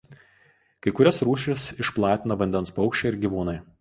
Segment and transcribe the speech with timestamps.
[0.85, 3.57] Kai kurias rūšis išplatina vandens paukščiai ir gyvūnai.